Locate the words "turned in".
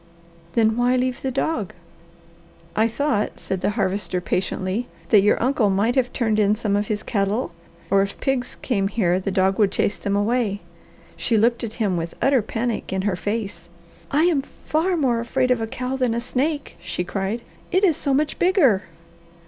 6.11-6.55